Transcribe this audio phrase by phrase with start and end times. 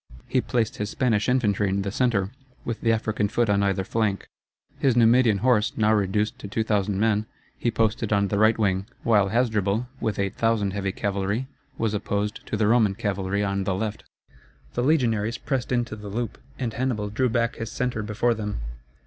[0.27, 2.31] He placed his Spanish infantry in the centre,
[2.65, 4.27] with the African foot on either flank.
[4.79, 9.27] His Numidian horse, now reduced to 2,000 men, he posted on the right wing; while
[9.29, 11.45] Hasdrubal, with 8,000 heavy cavalry,
[11.77, 14.03] was opposed to the Roman cavalry on the left.
[14.73, 18.57] The legionaries pressed into the loop, and Hannibal drew back his centre before them.